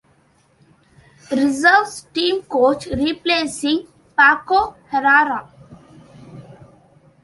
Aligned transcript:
Reserves 1.29 2.07
team 2.11 2.41
coach, 2.41 2.87
replacing 2.87 3.85
Paco 4.17 4.75
Herrera. 4.91 5.47